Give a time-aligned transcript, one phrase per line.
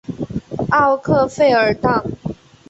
[0.71, 2.03] 奥克弗尔当。